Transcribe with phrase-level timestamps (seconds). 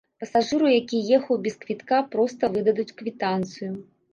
[0.21, 3.71] Пасажыру, які ехаў без квітка, проста выдадуць квітанцыю.